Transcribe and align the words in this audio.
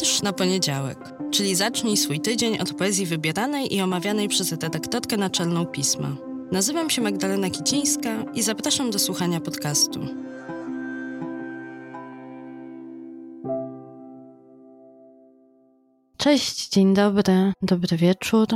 Wiersz 0.00 0.22
na 0.22 0.32
poniedziałek, 0.32 0.98
czyli 1.30 1.54
zacznij 1.54 1.96
swój 1.96 2.20
tydzień 2.20 2.58
od 2.58 2.72
poezji 2.72 3.06
wybieranej 3.06 3.74
i 3.74 3.82
omawianej 3.82 4.28
przez 4.28 4.52
redaktorkę 4.52 5.16
naczelną 5.16 5.66
pisma. 5.66 6.16
Nazywam 6.52 6.90
się 6.90 7.02
Magdalena 7.02 7.50
Kicińska 7.50 8.24
i 8.34 8.42
zapraszam 8.42 8.90
do 8.90 8.98
słuchania 8.98 9.40
podcastu. 9.40 10.00
Cześć, 16.16 16.68
dzień 16.68 16.94
dobry, 16.94 17.52
dobry 17.62 17.96
wieczór. 17.96 18.48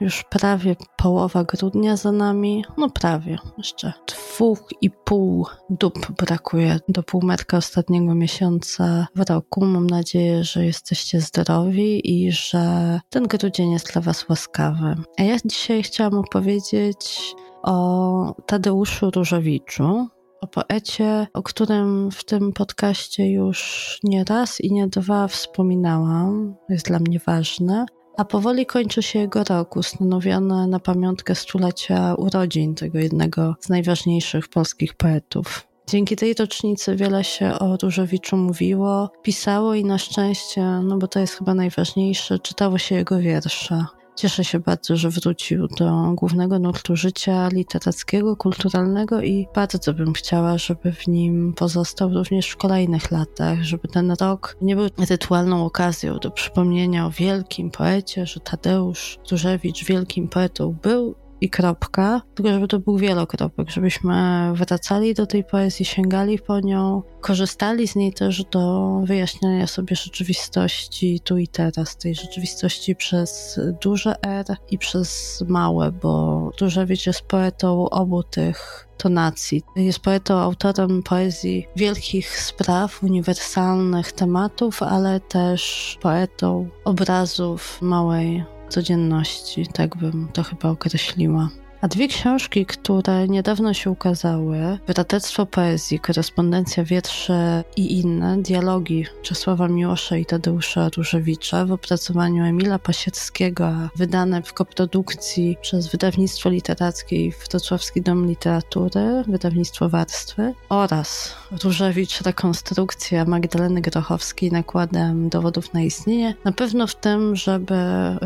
Już 0.00 0.24
prawie 0.30 0.76
połowa 0.96 1.44
grudnia 1.44 1.96
za 1.96 2.12
nami. 2.12 2.64
No 2.76 2.90
prawie, 2.90 3.38
jeszcze 3.58 3.92
dwóch 4.34 4.68
i 4.80 4.90
pół 4.90 5.46
dób 5.70 6.12
brakuje 6.12 6.78
do 6.88 7.02
półmetka 7.02 7.56
ostatniego 7.56 8.14
miesiąca 8.14 9.06
w 9.14 9.30
roku. 9.30 9.64
Mam 9.64 9.86
nadzieję, 9.86 10.44
że 10.44 10.64
jesteście 10.66 11.20
zdrowi 11.20 12.24
i 12.24 12.32
że 12.32 13.00
ten 13.10 13.24
grudzień 13.24 13.70
jest 13.70 13.92
dla 13.92 14.02
Was 14.02 14.28
łaskawy. 14.28 14.94
A 15.18 15.22
ja 15.22 15.36
dzisiaj 15.44 15.82
chciałam 15.82 16.14
opowiedzieć 16.14 17.34
o 17.62 18.34
Tadeuszu 18.46 19.10
Różowiczu, 19.10 20.08
o 20.40 20.46
poecie, 20.46 21.26
o 21.34 21.42
którym 21.42 22.10
w 22.10 22.24
tym 22.24 22.52
podcaście 22.52 23.30
już 23.30 23.98
nie 24.04 24.24
raz 24.24 24.60
i 24.60 24.72
nie 24.72 24.88
dwa 24.88 25.28
wspominałam. 25.28 26.54
Jest 26.68 26.86
dla 26.86 26.98
mnie 26.98 27.20
ważne. 27.26 27.86
A 28.16 28.24
powoli 28.24 28.66
kończy 28.66 29.02
się 29.02 29.18
jego 29.18 29.44
rok, 29.44 29.76
ustanowiony 29.76 30.66
na 30.66 30.80
pamiątkę 30.80 31.34
stulecia 31.34 32.14
urodzin 32.14 32.74
tego 32.74 32.98
jednego 32.98 33.54
z 33.60 33.68
najważniejszych 33.68 34.48
polskich 34.48 34.94
poetów. 34.94 35.66
Dzięki 35.86 36.16
tej 36.16 36.34
rocznicy 36.34 36.96
wiele 36.96 37.24
się 37.24 37.58
o 37.58 37.76
Różowiczu 37.82 38.36
mówiło, 38.36 39.10
pisało 39.22 39.74
i 39.74 39.84
na 39.84 39.98
szczęście, 39.98 40.62
no 40.62 40.98
bo 40.98 41.08
to 41.08 41.20
jest 41.20 41.34
chyba 41.34 41.54
najważniejsze, 41.54 42.38
czytało 42.38 42.78
się 42.78 42.94
jego 42.94 43.18
wiersze. 43.18 43.84
Cieszę 44.16 44.44
się 44.44 44.60
bardzo, 44.60 44.96
że 44.96 45.10
wrócił 45.10 45.68
do 45.68 46.12
głównego 46.14 46.58
nurtu 46.58 46.96
życia 46.96 47.48
literackiego, 47.48 48.36
kulturalnego 48.36 49.22
i 49.22 49.46
bardzo 49.54 49.94
bym 49.94 50.12
chciała, 50.12 50.58
żeby 50.58 50.92
w 50.92 51.06
nim 51.06 51.52
pozostał 51.52 52.14
również 52.14 52.50
w 52.50 52.56
kolejnych 52.56 53.10
latach, 53.10 53.62
żeby 53.62 53.88
ten 53.88 54.12
rok 54.20 54.56
nie 54.60 54.76
był 54.76 54.88
rytualną 55.08 55.64
okazją 55.66 56.18
do 56.18 56.30
przypomnienia 56.30 57.06
o 57.06 57.10
wielkim 57.10 57.70
poecie, 57.70 58.26
że 58.26 58.40
Tadeusz 58.40 59.18
Różewicz 59.30 59.84
wielkim 59.84 60.28
poetą 60.28 60.76
był 60.82 61.14
i 61.44 61.50
kropka, 61.50 62.22
tylko 62.34 62.52
żeby 62.52 62.68
to 62.68 62.78
był 62.78 62.98
wielokropek, 62.98 63.70
żebyśmy 63.70 64.14
wracali 64.54 65.14
do 65.14 65.26
tej 65.26 65.44
poezji, 65.44 65.84
sięgali 65.84 66.38
po 66.38 66.60
nią, 66.60 67.02
korzystali 67.20 67.88
z 67.88 67.96
niej 67.96 68.12
też 68.12 68.44
do 68.44 69.00
wyjaśniania 69.04 69.66
sobie 69.66 69.96
rzeczywistości 69.96 71.20
tu 71.20 71.38
i 71.38 71.48
teraz, 71.48 71.96
tej 71.96 72.14
rzeczywistości 72.14 72.96
przez 72.96 73.60
duże 73.82 74.14
R 74.22 74.46
i 74.70 74.78
przez 74.78 75.40
małe, 75.48 75.92
bo 75.92 76.50
Różewicz 76.60 77.06
jest 77.06 77.22
poetą 77.22 77.90
obu 77.90 78.22
tych 78.22 78.88
tonacji. 78.96 79.62
Jest 79.76 79.98
poetą, 79.98 80.34
autorem 80.34 81.02
poezji 81.02 81.68
wielkich 81.76 82.40
spraw, 82.40 83.02
uniwersalnych 83.02 84.12
tematów, 84.12 84.82
ale 84.82 85.20
też 85.20 85.98
poetą 86.02 86.68
obrazów 86.84 87.78
małej 87.82 88.53
codzienności, 88.74 89.66
tak 89.66 89.96
bym 89.96 90.28
to 90.32 90.42
chyba 90.42 90.68
określiła. 90.68 91.48
A 91.84 91.88
dwie 91.88 92.08
książki, 92.08 92.66
które 92.66 93.28
niedawno 93.28 93.74
się 93.74 93.90
ukazały, 93.90 94.78
Bratectwo 94.86 95.46
Poezji, 95.46 96.00
Korespondencja 96.00 96.84
Wiersze 96.84 97.64
i 97.76 98.00
inne, 98.00 98.42
dialogi 98.42 99.06
Czesława 99.22 99.68
Miłosza 99.68 100.16
i 100.16 100.26
Tadeusza 100.26 100.88
Różewicza 100.96 101.66
w 101.66 101.72
opracowaniu 101.72 102.44
Emila 102.44 102.78
Pasieckiego, 102.78 103.72
wydane 103.96 104.42
w 104.42 104.52
koprodukcji 104.52 105.56
przez 105.60 105.88
Wydawnictwo 105.88 106.50
Literackie 106.50 107.16
i 107.16 107.32
Wrocławski 107.50 108.02
Dom 108.02 108.26
Literatury, 108.26 109.24
wydawnictwo 109.28 109.88
Warstwy 109.88 110.54
oraz 110.68 111.34
Różewicz 111.64 112.20
Rekonstrukcja 112.20 113.24
Magdaleny 113.24 113.80
Grochowskiej 113.80 114.52
nakładem 114.52 115.28
dowodów 115.28 115.74
na 115.74 115.82
istnienie. 115.82 116.34
Na 116.44 116.52
pewno 116.52 116.86
w 116.86 116.94
tym, 116.94 117.36
żeby 117.36 117.74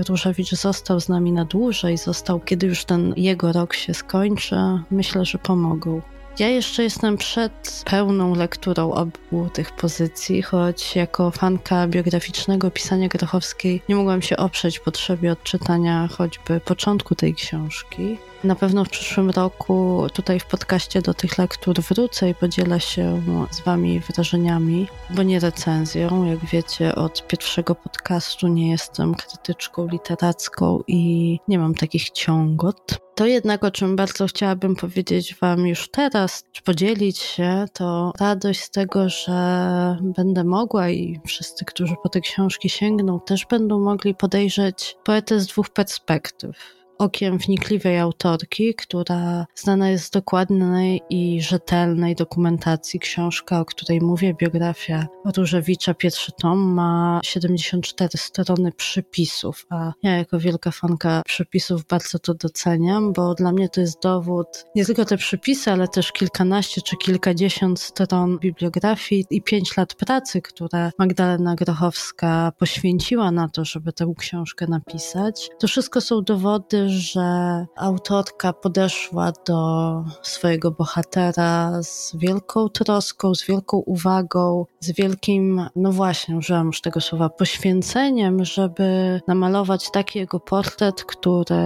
Różewicz 0.09 0.51
został 0.51 1.01
z 1.01 1.09
nami 1.09 1.33
na 1.33 1.45
dłużej, 1.45 1.99
został, 1.99 2.41
kiedy 2.41 2.67
już 2.67 2.85
ten 2.85 3.15
jego 3.17 3.48
rok 3.53 3.75
się 3.75 3.95
skończy, 3.95 4.57
myślę, 4.91 5.25
że 5.25 5.39
pomogą. 5.39 6.01
Ja 6.39 6.49
jeszcze 6.49 6.83
jestem 6.83 7.17
przed 7.17 7.83
pełną 7.91 8.35
lekturą 8.35 8.93
obu 8.93 9.49
tych 9.53 9.73
pozycji, 9.73 10.43
choć 10.43 10.97
jako 10.97 11.31
fanka 11.31 11.87
biograficznego 11.87 12.71
pisania 12.71 13.09
Grochowskiej 13.09 13.83
nie 13.89 13.97
mogłam 13.97 14.23
się 14.23 14.37
oprzeć 14.37 14.79
potrzebie 14.79 15.33
odczytania 15.33 16.09
choćby 16.09 16.61
początku 16.61 17.15
tej 17.15 17.35
książki. 17.35 18.19
Na 18.45 18.55
pewno 18.55 18.85
w 18.85 18.89
przyszłym 18.89 19.31
roku 19.31 20.07
tutaj 20.15 20.41
w 20.41 20.47
podcaście 20.47 21.03
do 21.03 21.15
tych 21.15 21.39
lektur 21.39 21.81
wrócę 21.81 22.31
i 22.31 22.35
podzielę 22.35 22.81
się 22.81 23.23
z 23.51 23.61
Wami 23.61 24.01
wrażeniami, 24.01 24.87
bo 25.11 25.23
nie 25.23 25.41
recenzją. 25.41 26.25
Jak 26.25 26.45
wiecie, 26.45 26.95
od 26.95 27.27
pierwszego 27.27 27.75
podcastu 27.75 28.49
nie 28.49 28.71
jestem 28.71 29.15
krytyczką 29.15 29.89
literacką 29.89 30.81
i 30.87 31.39
nie 31.49 31.59
mam 31.59 31.75
takich 31.75 32.11
ciągot. 32.11 32.99
To 33.15 33.27
jednak, 33.27 33.65
o 33.65 33.71
czym 33.71 33.97
bardzo 33.97 34.27
chciałabym 34.27 34.77
powiedzieć 34.77 35.35
Wam 35.41 35.67
już 35.67 35.91
teraz, 35.91 36.45
czy 36.53 36.63
podzielić 36.63 37.19
się, 37.19 37.65
to 37.73 38.13
radość 38.21 38.61
z 38.61 38.71
tego, 38.71 39.09
że 39.09 39.99
będę 40.01 40.45
mogła 40.45 40.89
i 40.89 41.21
wszyscy, 41.27 41.65
którzy 41.65 41.95
po 42.03 42.09
te 42.09 42.21
książki 42.21 42.69
sięgną, 42.69 43.21
też 43.21 43.47
będą 43.51 43.81
mogli 43.81 44.15
podejrzeć 44.15 44.97
poetę 45.05 45.41
z 45.41 45.47
dwóch 45.47 45.69
perspektyw 45.69 46.78
okiem 46.99 47.39
wnikliwej 47.39 47.99
autorki, 47.99 48.75
która 48.75 49.47
znana 49.55 49.91
jest 49.91 50.05
z 50.05 50.11
dokładnej 50.11 51.03
i 51.11 51.43
rzetelnej 51.43 52.15
dokumentacji. 52.15 53.01
Książka, 53.01 53.61
o 53.61 53.65
której 53.65 54.01
mówię, 54.01 54.35
biografia 54.35 55.07
Różewicza, 55.37 55.95
pierwszy 55.95 56.33
tom, 56.33 56.59
ma 56.59 57.21
74 57.25 58.19
strony 58.19 58.73
przypisów, 58.73 59.67
a 59.71 59.93
ja 60.03 60.17
jako 60.17 60.39
wielka 60.39 60.71
fanka 60.71 61.23
przypisów 61.27 61.85
bardzo 61.85 62.19
to 62.19 62.35
doceniam, 62.35 63.13
bo 63.13 63.35
dla 63.35 63.53
mnie 63.53 63.69
to 63.69 63.81
jest 63.81 64.03
dowód 64.03 64.47
nie 64.75 64.85
tylko 64.85 65.05
te 65.05 65.17
przypisy, 65.17 65.71
ale 65.71 65.89
też 65.89 66.13
kilkanaście 66.13 66.83
czy 66.83 66.97
kilkadziesiąt 66.97 67.81
stron 67.81 68.39
bibliografii 68.39 69.25
i 69.31 69.43
pięć 69.43 69.77
lat 69.77 69.95
pracy, 69.95 70.43
które 70.43 70.91
Magdalena 70.99 71.55
Grochowska 71.55 72.53
poświęciła 72.59 73.31
na 73.31 73.49
to, 73.49 73.65
żeby 73.65 73.93
tę 73.93 74.13
książkę 74.19 74.67
napisać. 74.67 75.49
To 75.59 75.69
wszystko 75.69 76.01
są 76.01 76.23
dowody, 76.23 76.88
że 76.89 77.67
autorka 77.77 78.53
podeszła 78.53 79.33
do 79.47 80.05
swojego 80.23 80.71
bohatera 80.71 81.83
z 81.83 82.17
wielką 82.17 82.69
troską, 82.69 83.35
z 83.35 83.47
wielką 83.47 83.77
uwagą, 83.77 84.67
z 84.81 84.93
wielkim, 84.93 85.67
no 85.77 85.93
właśnie, 85.93 86.37
użyłam 86.37 86.67
już 86.67 86.81
tego 86.81 87.01
słowa, 87.01 87.29
poświęceniem, 87.29 88.45
żeby 88.45 89.21
namalować 89.27 89.91
taki 89.91 90.19
jego 90.19 90.41
portret, 90.41 91.05
który 91.05 91.57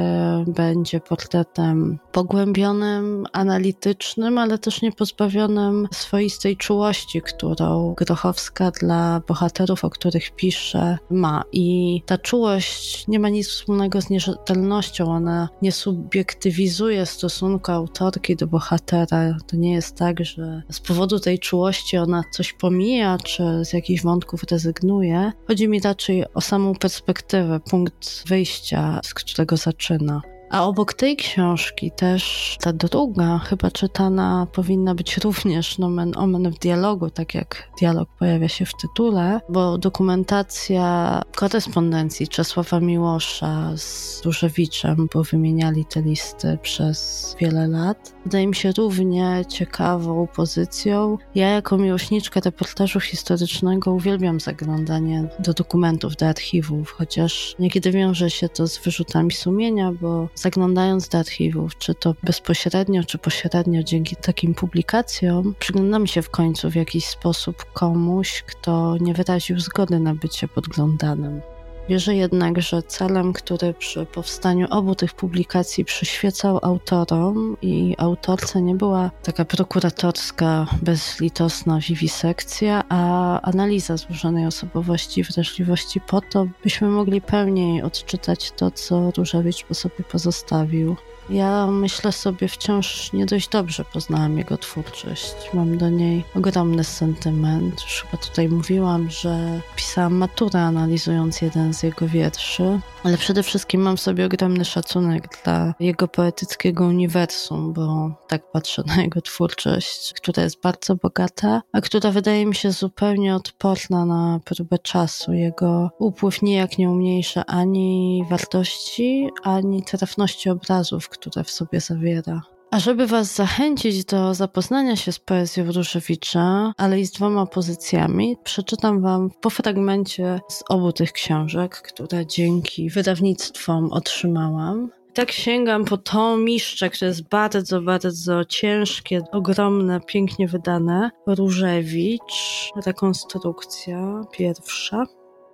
będzie 0.46 1.00
portretem 1.00 1.98
pogłębionym, 2.12 3.26
analitycznym, 3.32 4.38
ale 4.38 4.58
też 4.58 4.82
nie 4.82 4.92
pozbawionym 4.92 5.88
swoistej 5.92 6.56
czułości, 6.56 7.22
którą 7.22 7.94
Grochowska 7.96 8.70
dla 8.70 9.22
bohaterów, 9.28 9.84
o 9.84 9.90
których 9.90 10.30
pisze, 10.30 10.98
ma. 11.10 11.44
I 11.52 12.02
ta 12.06 12.18
czułość 12.18 13.08
nie 13.08 13.18
ma 13.18 13.28
nic 13.28 13.48
wspólnego 13.48 14.00
z 14.00 14.10
nierzetelnością, 14.10 15.11
ona 15.12 15.48
nie 15.62 15.72
subiektywizuje 15.72 17.06
stosunku 17.06 17.72
autorki 17.72 18.36
do 18.36 18.46
bohatera. 18.46 19.36
To 19.46 19.56
nie 19.56 19.72
jest 19.72 19.96
tak, 19.96 20.24
że 20.24 20.62
z 20.70 20.80
powodu 20.80 21.20
tej 21.20 21.38
czułości 21.38 21.96
ona 21.96 22.24
coś 22.32 22.52
pomija, 22.52 23.18
czy 23.18 23.64
z 23.64 23.72
jakichś 23.72 24.02
wątków 24.02 24.42
rezygnuje. 24.50 25.32
Chodzi 25.48 25.68
mi 25.68 25.80
raczej 25.80 26.24
o 26.34 26.40
samą 26.40 26.74
perspektywę, 26.74 27.60
punkt 27.70 28.24
wyjścia, 28.28 29.00
z 29.04 29.14
którego 29.14 29.56
zaczyna. 29.56 30.31
A 30.52 30.64
obok 30.64 30.94
tej 30.94 31.16
książki 31.16 31.90
też 31.90 32.56
ta 32.60 32.72
druga, 32.72 33.38
chyba 33.38 33.70
czytana, 33.70 34.46
powinna 34.52 34.94
być 34.94 35.16
również 35.16 35.78
nomen 35.78 36.12
omen 36.16 36.50
w 36.50 36.58
dialogu, 36.58 37.10
tak 37.10 37.34
jak 37.34 37.68
dialog 37.78 38.08
pojawia 38.18 38.48
się 38.48 38.66
w 38.66 38.74
tytule, 38.74 39.40
bo 39.48 39.78
dokumentacja 39.78 41.22
korespondencji 41.36 42.28
Czesława 42.28 42.80
Miłosza 42.80 43.72
z 43.76 44.20
Różewiczem, 44.24 45.08
bo 45.14 45.22
wymieniali 45.22 45.84
te 45.84 46.02
listy 46.02 46.58
przez 46.62 47.36
wiele 47.40 47.68
lat, 47.68 48.14
wydaje 48.24 48.46
mi 48.46 48.54
się 48.54 48.72
równie 48.72 49.44
ciekawą 49.48 50.26
pozycją. 50.26 51.18
Ja 51.34 51.48
jako 51.48 51.78
miłośniczka 51.78 52.40
reportażu 52.40 53.00
historycznego 53.00 53.92
uwielbiam 53.92 54.40
zaglądanie 54.40 55.24
do 55.38 55.52
dokumentów, 55.52 56.16
do 56.16 56.26
archiwów, 56.26 56.90
chociaż 56.90 57.54
niekiedy 57.58 57.90
wiąże 57.90 58.30
się 58.30 58.48
to 58.48 58.66
z 58.66 58.78
wyrzutami 58.78 59.32
sumienia, 59.32 59.92
bo 60.00 60.28
zaglądając 60.42 61.08
do 61.08 61.18
archiwów, 61.18 61.78
czy 61.78 61.94
to 61.94 62.14
bezpośrednio, 62.22 63.04
czy 63.04 63.18
pośrednio 63.18 63.82
dzięki 63.82 64.16
takim 64.16 64.54
publikacjom, 64.54 65.54
przyglądamy 65.58 66.08
się 66.08 66.22
w 66.22 66.30
końcu 66.30 66.70
w 66.70 66.74
jakiś 66.74 67.06
sposób 67.06 67.72
komuś, 67.72 68.42
kto 68.42 68.96
nie 69.00 69.14
wyraził 69.14 69.60
zgody 69.60 70.00
na 70.00 70.14
bycie 70.14 70.48
podglądanym. 70.48 71.51
Wierzę 71.88 72.14
jednak, 72.14 72.62
że 72.62 72.82
celem, 72.82 73.32
który 73.32 73.74
przy 73.74 74.06
powstaniu 74.06 74.66
obu 74.70 74.94
tych 74.94 75.14
publikacji 75.14 75.84
przyświecał 75.84 76.58
autorom 76.62 77.56
i 77.62 77.94
autorce 77.98 78.62
nie 78.62 78.74
była 78.74 79.10
taka 79.22 79.44
prokuratorska, 79.44 80.66
bezlitosna 80.82 81.78
wiwisekcja, 81.88 82.84
a 82.88 83.40
analiza 83.40 83.96
złożonej 83.96 84.46
osobowości 84.46 85.20
i 85.20 85.24
wrażliwości 85.24 86.00
po 86.00 86.20
to, 86.20 86.46
byśmy 86.64 86.88
mogli 86.88 87.20
pełniej 87.20 87.82
odczytać 87.82 88.50
to, 88.50 88.70
co 88.70 89.10
Różewicz 89.16 89.64
po 89.64 89.74
sobie 89.74 90.04
pozostawił. 90.10 90.96
Ja 91.30 91.66
myślę 91.66 92.12
sobie 92.12 92.48
wciąż 92.48 93.12
nie 93.12 93.26
dość 93.26 93.48
dobrze 93.48 93.84
poznałam 93.92 94.38
jego 94.38 94.58
twórczość. 94.58 95.34
Mam 95.54 95.78
do 95.78 95.90
niej 95.90 96.24
ogromny 96.34 96.84
sentyment. 96.84 97.82
Już 97.82 98.02
chyba 98.02 98.22
tutaj 98.22 98.48
mówiłam, 98.48 99.10
że 99.10 99.60
pisałam 99.76 100.14
maturę 100.14 100.60
analizując 100.60 101.42
jeden 101.42 101.74
z 101.74 101.82
jego 101.82 102.08
wierszy, 102.08 102.80
ale 103.04 103.18
przede 103.18 103.42
wszystkim 103.42 103.80
mam 103.80 103.98
sobie 103.98 104.26
ogromny 104.26 104.64
szacunek 104.64 105.28
dla 105.44 105.74
jego 105.80 106.08
poetyckiego 106.08 106.84
uniwersum, 106.84 107.72
bo 107.72 108.14
tak 108.28 108.50
patrzę 108.52 108.82
na 108.86 109.02
jego 109.02 109.20
twórczość, 109.20 110.12
która 110.12 110.42
jest 110.42 110.60
bardzo 110.60 110.96
bogata, 110.96 111.62
a 111.72 111.80
która 111.80 112.10
wydaje 112.10 112.46
mi 112.46 112.54
się 112.54 112.72
zupełnie 112.72 113.34
odporna 113.36 114.04
na 114.04 114.40
próbę 114.44 114.78
czasu. 114.78 115.32
Jego 115.32 115.90
upływ 115.98 116.42
nijak 116.42 116.78
nie 116.78 116.90
umniejsza 116.90 117.46
ani 117.46 118.24
wartości, 118.30 119.28
ani 119.42 119.82
trafności 119.82 120.50
obrazów, 120.50 121.08
które 121.12 121.44
w 121.44 121.50
sobie 121.50 121.80
zawiera. 121.80 122.42
A 122.70 122.78
żeby 122.78 123.06
Was 123.06 123.34
zachęcić 123.34 124.04
do 124.04 124.34
zapoznania 124.34 124.96
się 124.96 125.12
z 125.12 125.18
poezją 125.18 125.72
Różewicza, 125.72 126.72
ale 126.76 127.00
i 127.00 127.06
z 127.06 127.10
dwoma 127.10 127.46
pozycjami, 127.46 128.36
przeczytam 128.44 129.02
Wam 129.02 129.30
po 129.40 129.50
fragmencie 129.50 130.40
z 130.48 130.64
obu 130.68 130.92
tych 130.92 131.12
książek, 131.12 131.82
które 131.82 132.26
dzięki 132.26 132.90
wydawnictwom 132.90 133.92
otrzymałam. 133.92 134.90
Tak 135.14 135.32
sięgam 135.32 135.84
po 135.84 135.96
to 135.96 136.36
miszcze, 136.36 136.90
które 136.90 137.08
jest 137.08 137.28
bardzo, 137.28 137.82
bardzo 137.82 138.44
ciężkie, 138.44 139.22
ogromne, 139.32 140.00
pięknie 140.00 140.48
wydane. 140.48 141.10
Różewicz, 141.26 142.70
rekonstrukcja 142.86 144.20
pierwsza. 144.32 145.04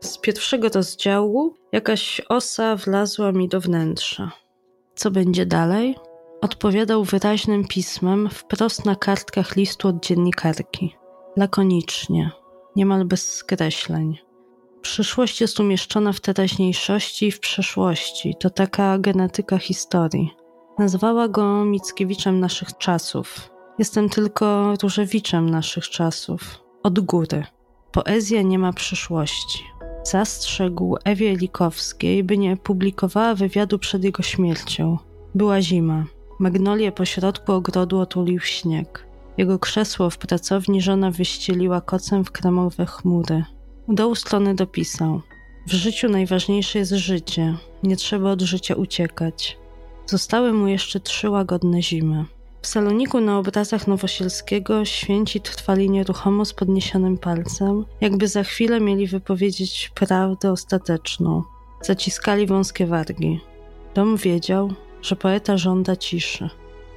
Z 0.00 0.18
pierwszego 0.18 0.68
rozdziału 0.68 1.54
jakaś 1.72 2.20
osa 2.28 2.76
wlazła 2.76 3.32
mi 3.32 3.48
do 3.48 3.60
wnętrza. 3.60 4.30
Co 4.98 5.10
będzie 5.10 5.46
dalej? 5.46 5.96
Odpowiadał 6.40 7.04
wyraźnym 7.04 7.64
pismem 7.64 8.28
wprost 8.30 8.84
na 8.84 8.96
kartkach 8.96 9.56
listu 9.56 9.88
od 9.88 10.06
dziennikarki. 10.06 10.96
Lakonicznie, 11.36 12.30
niemal 12.76 13.04
bez 13.04 13.34
skreśleń. 13.34 14.18
Przyszłość 14.80 15.40
jest 15.40 15.60
umieszczona 15.60 16.12
w 16.12 16.20
teraźniejszości 16.20 17.26
i 17.26 17.32
w 17.32 17.40
przeszłości. 17.40 18.34
To 18.40 18.50
taka 18.50 18.98
genetyka 18.98 19.58
historii. 19.58 20.30
Nazwała 20.78 21.28
go 21.28 21.64
Mickiewiczem 21.64 22.40
naszych 22.40 22.78
czasów. 22.78 23.50
Jestem 23.78 24.08
tylko 24.08 24.74
Różewiczem 24.82 25.50
naszych 25.50 25.88
czasów. 25.88 26.40
Od 26.82 27.00
góry. 27.00 27.44
Poezja 27.92 28.42
nie 28.42 28.58
ma 28.58 28.72
przyszłości. 28.72 29.64
Zastrzegł 30.10 30.96
Ewie 31.04 31.36
Likowskiej, 31.36 32.24
by 32.24 32.38
nie 32.38 32.56
publikowała 32.56 33.34
wywiadu 33.34 33.78
przed 33.78 34.04
jego 34.04 34.22
śmiercią. 34.22 34.98
Była 35.34 35.62
zima. 35.62 36.04
Magnolie 36.38 36.92
pośrodku 36.92 37.52
ogrodu 37.52 37.98
otulił 38.00 38.40
śnieg. 38.40 39.06
Jego 39.38 39.58
krzesło 39.58 40.10
w 40.10 40.18
pracowni 40.18 40.80
żona 40.82 41.10
wyścieliła 41.10 41.80
kocem 41.80 42.24
w 42.24 42.30
kremowe 42.30 42.86
chmury. 42.86 43.44
Dołu 43.88 44.14
strony 44.14 44.54
dopisał. 44.54 45.20
W 45.66 45.72
życiu 45.72 46.08
najważniejsze 46.08 46.78
jest 46.78 46.92
życie. 46.92 47.54
Nie 47.82 47.96
trzeba 47.96 48.30
od 48.30 48.42
życia 48.42 48.74
uciekać. 48.74 49.58
Zostały 50.06 50.52
mu 50.52 50.68
jeszcze 50.68 51.00
trzy 51.00 51.30
łagodne 51.30 51.82
zimy. 51.82 52.24
Saloniku 52.68 53.20
na 53.20 53.38
obrazach 53.38 53.86
Nowosielskiego 53.86 54.84
święci 54.84 55.40
trwali 55.40 55.90
nieruchomo 55.90 56.44
z 56.44 56.52
podniesionym 56.52 57.18
palcem, 57.18 57.84
jakby 58.00 58.28
za 58.28 58.42
chwilę 58.42 58.80
mieli 58.80 59.06
wypowiedzieć 59.06 59.90
prawdę 59.94 60.52
ostateczną. 60.52 61.42
Zaciskali 61.82 62.46
wąskie 62.46 62.86
wargi. 62.86 63.40
Dom 63.94 64.16
wiedział, 64.16 64.72
że 65.02 65.16
poeta 65.16 65.56
żąda 65.56 65.96
ciszy. 65.96 66.50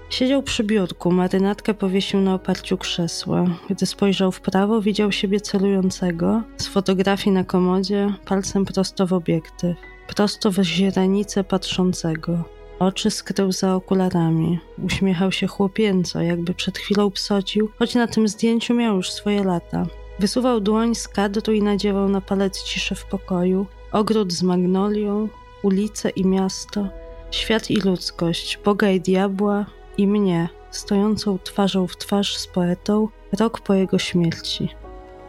Siedział 0.10 0.44
przy 0.44 0.64
biurku, 0.64 1.12
marynatkę 1.12 1.74
powiesił 1.74 2.22
na 2.22 2.34
oparciu 2.34 2.78
krzesła. 2.78 3.46
Gdy 3.70 3.86
spojrzał 3.86 4.32
w 4.32 4.42
prawo, 4.42 4.82
widział 4.82 5.12
siebie 5.12 5.42
celującego, 5.42 6.42
z 6.58 6.68
fotografii 6.68 7.34
na 7.34 7.44
komodzie, 7.44 8.14
palcem 8.26 8.66
prosto 8.66 9.08
w 9.08 9.14
obiektyw, 9.14 9.78
prosto 10.08 10.52
w 10.52 10.64
źrenicę 10.64 11.44
patrzącego. 11.44 12.61
Oczy 12.82 13.12
skrył 13.12 13.52
za 13.52 13.76
okularami. 13.76 14.60
Uśmiechał 14.84 15.32
się 15.32 15.48
chłopięco, 15.48 16.22
jakby 16.22 16.54
przed 16.54 16.78
chwilą 16.78 17.12
psocił, 17.12 17.70
choć 17.80 17.96
na 17.96 18.08
tym 18.08 18.28
zdjęciu 18.28 18.74
miał 18.74 18.96
już 18.96 19.12
swoje 19.12 19.44
lata. 19.44 19.86
Wysuwał 20.20 20.62
dłoń 20.62 20.96
z 20.96 21.08
kadru 21.08 21.54
i 21.54 21.64
nadziewał 21.64 22.10
na 22.10 22.22
palec 22.22 22.64
ciszę 22.64 22.96
w 22.96 23.06
pokoju, 23.06 23.66
ogród 23.92 24.34
z 24.34 24.44
magnolią, 24.44 25.30
ulice 25.64 26.10
i 26.10 26.26
miasto, 26.26 26.88
świat 27.32 27.72
i 27.72 27.76
ludzkość, 27.76 28.60
Boga 28.66 28.90
i 28.90 29.02
diabła 29.02 29.66
i 29.98 30.08
mnie, 30.08 30.50
stojącą 30.72 31.40
twarzą 31.44 31.88
w 31.88 31.98
twarz 31.98 32.38
z 32.38 32.48
poetą, 32.48 33.08
rok 33.40 33.60
po 33.60 33.74
jego 33.74 34.00
śmierci. 34.00 34.70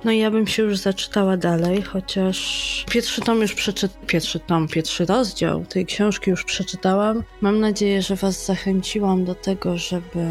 No 0.04 0.12
i 0.12 0.18
ja 0.18 0.30
bym 0.30 0.46
się 0.46 0.62
już 0.62 0.78
zaczytała 0.78 1.36
dalej, 1.36 1.82
chociaż 1.82 2.84
pierwszy 2.90 3.20
tom 3.20 3.40
już 3.40 3.54
przeczytałam, 3.54 4.06
pierwszy 4.06 4.40
tom, 4.40 4.68
pierwszy 4.68 5.06
rozdział 5.06 5.64
tej 5.64 5.86
książki 5.86 6.30
już 6.30 6.44
przeczytałam. 6.44 7.22
Mam 7.40 7.60
nadzieję, 7.60 8.02
że 8.02 8.16
Was 8.16 8.46
zachęciłam 8.46 9.24
do 9.24 9.34
tego, 9.34 9.78
żeby 9.78 10.26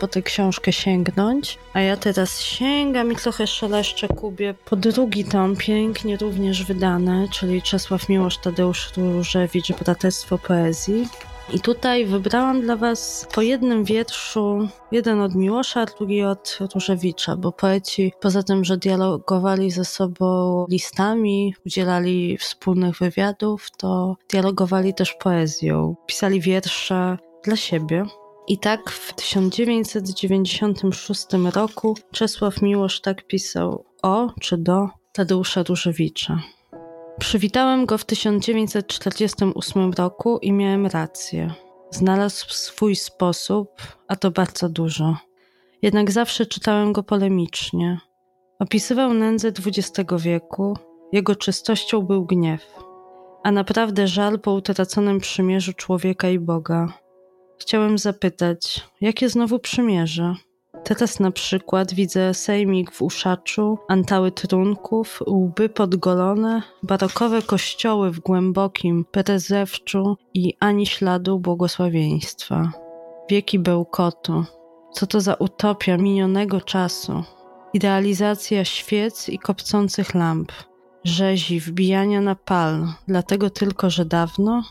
po 0.00 0.08
tę 0.08 0.22
książkę 0.22 0.72
sięgnąć. 0.72 1.58
A 1.72 1.80
ja 1.80 1.96
teraz 1.96 2.40
sięgam 2.40 3.12
i 3.12 3.16
trochę 3.16 3.46
szeleszczę 3.46 4.08
Kubie 4.08 4.54
po 4.64 4.76
drugi 4.76 5.24
tom, 5.24 5.56
pięknie 5.56 6.16
również 6.16 6.64
wydane, 6.64 7.28
czyli 7.32 7.62
Czesław 7.62 8.08
Miłosz 8.08 8.38
Tadeusz 8.38 8.92
Różewicz, 8.96 9.72
Braterstwo 9.72 10.38
Poezji. 10.38 11.08
I 11.54 11.60
tutaj 11.60 12.06
wybrałam 12.06 12.60
dla 12.60 12.76
Was 12.76 13.28
po 13.34 13.42
jednym 13.42 13.84
wierszu, 13.84 14.68
jeden 14.92 15.20
od 15.20 15.34
Miłosza, 15.34 15.86
drugi 15.86 16.22
od 16.22 16.58
Różewicza, 16.74 17.36
bo 17.36 17.52
poeci 17.52 18.12
poza 18.20 18.42
tym, 18.42 18.64
że 18.64 18.76
dialogowali 18.76 19.70
ze 19.70 19.84
sobą 19.84 20.66
listami, 20.70 21.54
udzielali 21.66 22.38
wspólnych 22.38 22.98
wywiadów, 22.98 23.70
to 23.76 24.16
dialogowali 24.30 24.94
też 24.94 25.12
poezją. 25.12 25.96
Pisali 26.06 26.40
wiersze 26.40 27.18
dla 27.44 27.56
siebie. 27.56 28.04
I 28.48 28.58
tak 28.58 28.90
w 28.90 29.12
1996 29.12 31.26
roku 31.54 31.96
Czesław 32.12 32.62
Miłosz 32.62 33.00
tak 33.00 33.26
pisał 33.26 33.84
o 34.02 34.28
czy 34.40 34.58
do 34.58 34.88
Tadeusza 35.12 35.62
Różewicza. 35.62 36.42
Przywitałem 37.22 37.86
go 37.86 37.98
w 37.98 38.04
1948 38.04 39.92
roku 39.92 40.38
i 40.38 40.52
miałem 40.52 40.86
rację. 40.86 41.54
Znalazł 41.90 42.46
swój 42.48 42.96
sposób, 42.96 43.68
a 44.08 44.16
to 44.16 44.30
bardzo 44.30 44.68
dużo. 44.68 45.16
Jednak 45.82 46.10
zawsze 46.10 46.46
czytałem 46.46 46.92
go 46.92 47.02
polemicznie. 47.02 48.00
Opisywał 48.58 49.14
nędzę 49.14 49.48
XX 49.48 50.10
wieku, 50.18 50.76
jego 51.12 51.36
czystością 51.36 52.02
był 52.02 52.26
gniew, 52.26 52.78
a 53.42 53.50
naprawdę 53.50 54.08
żal 54.08 54.40
po 54.40 54.52
utraconym 54.52 55.20
przymierzu 55.20 55.72
człowieka 55.72 56.28
i 56.28 56.38
Boga. 56.38 56.92
Chciałem 57.58 57.98
zapytać, 57.98 58.84
jakie 59.00 59.28
znowu 59.28 59.58
przymierze? 59.58 60.34
Teraz 60.84 61.20
na 61.20 61.30
przykład 61.30 61.94
widzę 61.94 62.34
sejmik 62.34 62.90
w 62.90 63.02
uszaczu, 63.02 63.78
antały 63.88 64.32
trunków, 64.32 65.22
łby 65.26 65.68
podgolone, 65.68 66.62
barokowe 66.82 67.42
kościoły 67.42 68.10
w 68.10 68.20
głębokim 68.20 69.04
perezewczu 69.10 70.16
i 70.34 70.54
ani 70.60 70.86
śladu 70.86 71.38
błogosławieństwa. 71.38 72.72
Wieki 73.30 73.58
bełkotu. 73.58 74.44
Co 74.92 75.06
to 75.06 75.20
za 75.20 75.34
utopia 75.34 75.96
minionego 75.96 76.60
czasu? 76.60 77.24
Idealizacja 77.72 78.64
świec 78.64 79.28
i 79.28 79.38
kopcących 79.38 80.14
lamp. 80.14 80.52
Rzezi, 81.04 81.60
wbijania 81.60 82.20
na 82.20 82.34
pal, 82.34 82.86
dlatego 83.08 83.50
tylko, 83.50 83.90
że 83.90 84.04
dawno? 84.04 84.62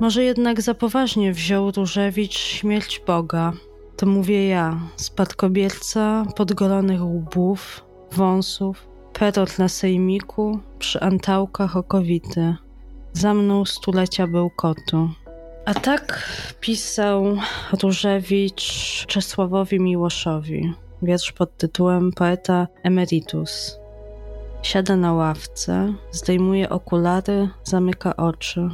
Może 0.00 0.24
jednak 0.24 0.60
za 0.60 0.74
poważnie 0.74 1.32
wziął 1.32 1.70
Różewicz 1.70 2.38
śmierć 2.38 3.02
Boga, 3.06 3.52
to 4.02 4.06
mówię 4.06 4.48
ja, 4.48 4.80
spadkobierca 4.96 6.24
podgolonych 6.36 7.04
łbów, 7.04 7.84
wąsów, 8.12 8.88
perot 9.12 9.58
na 9.58 9.68
sejmiku, 9.68 10.58
przy 10.78 11.00
antałkach 11.00 11.76
okowity. 11.76 12.56
Za 13.12 13.34
mną 13.34 13.64
stulecia 13.64 14.26
bełkotu. 14.26 15.10
A 15.64 15.74
tak 15.74 16.28
pisał 16.60 17.36
Różewicz 17.82 18.62
Czesławowi 19.06 19.80
Miłoszowi. 19.80 20.74
Wiersz 21.02 21.32
pod 21.32 21.56
tytułem 21.56 22.12
Poeta 22.12 22.66
Emeritus. 22.82 23.78
Siada 24.62 24.96
na 24.96 25.12
ławce, 25.12 25.94
zdejmuje 26.12 26.68
okulary, 26.68 27.48
zamyka 27.64 28.16
oczy, 28.16 28.68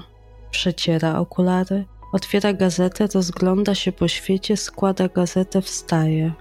przeciera 0.50 1.18
okulary, 1.18 1.84
otwiera 2.12 2.52
gazetę, 2.52 3.06
rozgląda 3.14 3.74
się 3.74 3.92
po 3.92 4.08
świecie, 4.08 4.56
składa 4.56 5.08
gazetę, 5.08 5.62
wstaje. 5.62 6.32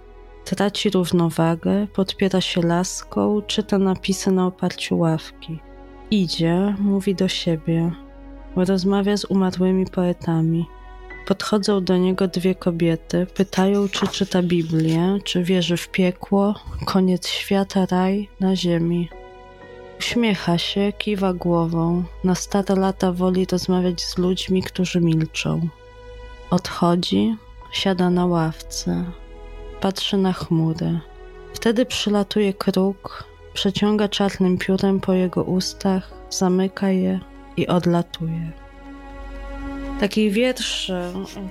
Traci 0.46 0.90
równowagę, 0.90 1.88
podpiera 1.88 2.42
się 2.42 2.62
laską, 2.62 3.42
czyta 3.42 3.78
napisy 3.78 4.32
na 4.32 4.48
oparciu 4.48 4.98
ławki. 4.98 5.60
Idzie, 6.12 6.76
mówi 6.80 7.16
do 7.16 7.28
siebie, 7.28 7.92
rozmawia 8.56 9.18
z 9.18 9.26
umarłymi 9.26 9.86
poetami. 9.86 10.66
Podchodzą 11.28 11.84
do 11.84 11.98
niego 11.98 12.28
dwie 12.28 12.56
kobiety, 12.56 13.26
pytają, 13.26 13.90
czy 13.90 14.08
czyta 14.08 14.44
Biblię, 14.44 15.20
czy 15.24 15.44
wierzy 15.44 15.78
w 15.78 15.90
piekło, 15.90 16.56
koniec 16.86 17.28
świata, 17.28 17.86
raj 17.92 18.30
na 18.40 18.56
ziemi. 18.56 19.10
Uśmiecha 20.00 20.58
się, 20.58 20.94
kiwa 20.98 21.34
głową. 21.34 22.04
Na 22.24 22.36
stare 22.36 22.76
lata 22.76 23.12
woli 23.12 23.46
rozmawiać 23.52 24.02
z 24.02 24.18
ludźmi, 24.18 24.64
którzy 24.64 25.02
milczą. 25.02 25.68
Odchodzi, 26.50 27.36
siada 27.72 28.10
na 28.10 28.26
ławce, 28.26 29.06
patrzy 29.82 30.18
na 30.18 30.34
chmury. 30.34 31.00
Wtedy 31.54 31.86
przylatuje 31.86 32.54
kruk, 32.54 33.24
przeciąga 33.54 34.08
czarnym 34.08 34.58
piórem 34.58 35.00
po 35.00 35.14
jego 35.14 35.44
ustach, 35.44 36.12
zamyka 36.30 36.90
je 36.90 37.20
i 37.58 37.68
odlatuje. 37.68 38.52
Taki 40.00 40.32
wiersz 40.32 40.92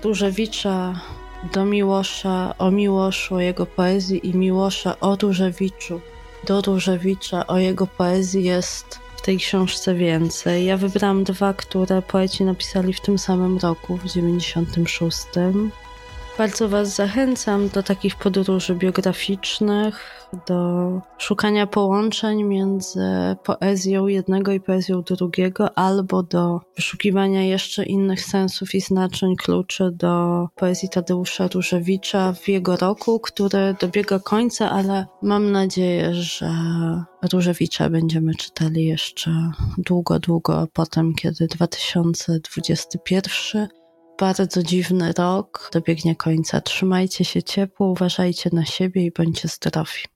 Różewicza 0.02 1.00
do 1.52 1.64
Miłosza, 1.64 2.54
o 2.58 2.70
Miłoszu, 2.70 3.34
o 3.34 3.40
jego 3.40 3.66
poezji 3.66 4.28
i 4.28 4.36
Miłosza 4.36 5.00
o 5.00 5.16
Różewiczu, 5.16 6.00
do 6.44 6.60
Różewicza, 6.60 7.46
o 7.46 7.58
jego 7.58 7.86
poezji 7.86 8.44
jest 8.44 9.00
w 9.16 9.22
tej 9.22 9.38
książce 9.38 9.94
więcej. 9.94 10.64
Ja 10.64 10.76
wybrałam 10.76 11.24
dwa, 11.24 11.54
które 11.54 12.02
poeci 12.02 12.44
napisali 12.44 12.92
w 12.92 13.00
tym 13.00 13.18
samym 13.18 13.58
roku, 13.58 13.96
w 13.96 14.04
96. 14.04 15.18
Bardzo 16.38 16.68
Was 16.68 16.94
zachęcam 16.94 17.68
do 17.68 17.82
takich 17.82 18.16
podróży 18.16 18.74
biograficznych, 18.74 20.28
do 20.46 21.00
szukania 21.18 21.66
połączeń 21.66 22.44
między 22.44 23.00
poezją 23.44 24.06
jednego 24.06 24.52
i 24.52 24.60
poezją 24.60 25.02
drugiego, 25.02 25.78
albo 25.78 26.22
do 26.22 26.60
wyszukiwania 26.76 27.42
jeszcze 27.42 27.84
innych 27.84 28.22
sensów 28.22 28.74
i 28.74 28.80
znaczeń 28.80 29.36
kluczy 29.36 29.90
do 29.92 30.46
poezji 30.54 30.88
Tadeusza 30.88 31.48
Różewicza 31.54 32.32
w 32.32 32.48
jego 32.48 32.76
roku, 32.76 33.20
który 33.20 33.74
dobiega 33.80 34.18
końca, 34.18 34.70
ale 34.70 35.06
mam 35.22 35.52
nadzieję, 35.52 36.14
że 36.14 36.50
Różewicza 37.32 37.90
będziemy 37.90 38.34
czytali 38.34 38.84
jeszcze 38.84 39.50
długo, 39.78 40.18
długo 40.18 40.66
potem, 40.72 41.14
kiedy 41.14 41.46
2021 41.46 43.68
bardzo 44.18 44.62
dziwny 44.62 45.12
rok 45.18 45.70
dobiegnie 45.72 46.16
końca. 46.16 46.60
Trzymajcie 46.60 47.24
się 47.24 47.42
ciepło, 47.42 47.86
uważajcie 47.86 48.50
na 48.52 48.64
siebie 48.64 49.06
i 49.06 49.12
bądźcie 49.12 49.48
zdrowi. 49.48 50.15